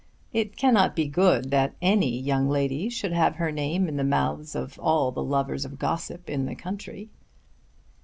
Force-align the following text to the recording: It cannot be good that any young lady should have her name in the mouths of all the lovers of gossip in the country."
It 0.33 0.57
cannot 0.57 0.95
be 0.95 1.07
good 1.07 1.51
that 1.51 1.75
any 1.79 2.17
young 2.19 2.49
lady 2.49 2.89
should 2.89 3.11
have 3.13 3.35
her 3.35 3.51
name 3.51 3.87
in 3.87 3.97
the 3.97 4.03
mouths 4.03 4.55
of 4.55 4.79
all 4.79 5.11
the 5.11 5.21
lovers 5.23 5.63
of 5.63 5.77
gossip 5.77 6.27
in 6.27 6.47
the 6.47 6.55
country." 6.55 7.11